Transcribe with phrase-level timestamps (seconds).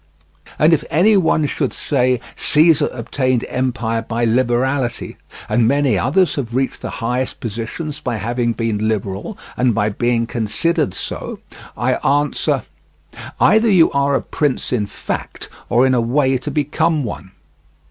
[0.57, 6.55] And if any one should say: Caesar obtained empire by liberality, and many others have
[6.55, 11.37] reached the highest positions by having been liberal, and by being considered so,
[11.77, 12.63] I answer:
[13.39, 17.33] Either you are a prince in fact, or in a way to become one.